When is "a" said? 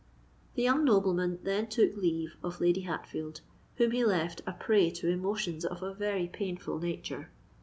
4.47-4.53, 5.83-5.93